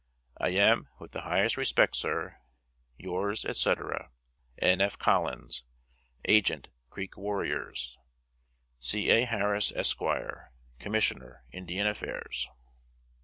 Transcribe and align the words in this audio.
"I 0.39 0.49
am, 0.49 0.89
with 0.97 1.11
the 1.11 1.21
highest 1.21 1.57
respect, 1.57 1.95
sir, 1.95 2.39
Yours, 2.97 3.45
etc., 3.45 4.09
N. 4.57 4.81
F. 4.81 4.97
COLLINS, 4.97 5.63
Agent 6.25 6.69
Creek 6.89 7.15
Warriors." 7.15 7.99
C. 8.79 9.11
A. 9.11 9.25
HARRIS, 9.25 9.71
Esq., 9.71 9.99
Commissioner 10.79 11.43
Indian 11.51 11.85
Affairs. 11.85 12.49